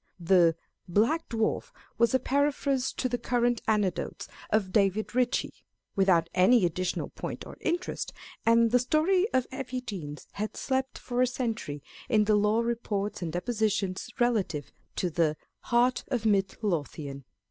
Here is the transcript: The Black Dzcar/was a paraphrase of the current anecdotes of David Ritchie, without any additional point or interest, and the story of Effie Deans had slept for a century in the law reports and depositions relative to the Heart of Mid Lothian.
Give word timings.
The 0.19 0.55
Black 0.87 1.29
Dzcar/was 1.29 2.15
a 2.15 2.19
paraphrase 2.19 2.95
of 3.05 3.11
the 3.11 3.19
current 3.19 3.61
anecdotes 3.67 4.27
of 4.49 4.71
David 4.71 5.13
Ritchie, 5.13 5.53
without 5.95 6.27
any 6.33 6.65
additional 6.65 7.09
point 7.11 7.45
or 7.45 7.55
interest, 7.61 8.11
and 8.43 8.71
the 8.71 8.79
story 8.79 9.27
of 9.31 9.45
Effie 9.51 9.81
Deans 9.81 10.25
had 10.31 10.57
slept 10.57 10.97
for 10.97 11.21
a 11.21 11.27
century 11.27 11.83
in 12.09 12.23
the 12.23 12.33
law 12.35 12.61
reports 12.61 13.21
and 13.21 13.31
depositions 13.31 14.09
relative 14.19 14.71
to 14.95 15.11
the 15.11 15.37
Heart 15.65 16.03
of 16.07 16.25
Mid 16.25 16.57
Lothian. 16.63 17.23